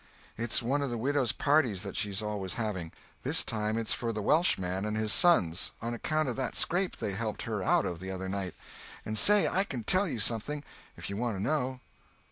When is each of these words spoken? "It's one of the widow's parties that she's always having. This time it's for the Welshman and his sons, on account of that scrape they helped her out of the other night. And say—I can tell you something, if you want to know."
"It's 0.35 0.63
one 0.63 0.81
of 0.81 0.89
the 0.89 0.97
widow's 0.97 1.31
parties 1.31 1.83
that 1.83 1.95
she's 1.95 2.23
always 2.23 2.55
having. 2.55 2.91
This 3.21 3.43
time 3.43 3.77
it's 3.77 3.93
for 3.93 4.11
the 4.11 4.19
Welshman 4.23 4.83
and 4.83 4.97
his 4.97 5.13
sons, 5.13 5.69
on 5.79 5.93
account 5.93 6.27
of 6.27 6.35
that 6.37 6.55
scrape 6.55 6.97
they 6.97 7.11
helped 7.13 7.43
her 7.43 7.61
out 7.61 7.85
of 7.85 7.99
the 7.99 8.09
other 8.09 8.27
night. 8.27 8.55
And 9.05 9.15
say—I 9.15 9.63
can 9.63 9.83
tell 9.83 10.07
you 10.07 10.17
something, 10.17 10.63
if 10.97 11.07
you 11.11 11.17
want 11.17 11.37
to 11.37 11.43
know." 11.43 11.81